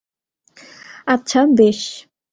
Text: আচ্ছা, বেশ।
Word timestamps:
আচ্ছা, 1.07 1.39
বেশ। 1.57 1.79